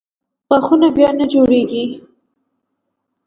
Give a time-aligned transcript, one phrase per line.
[0.49, 1.85] غاښونه بیا نه جوړېږي.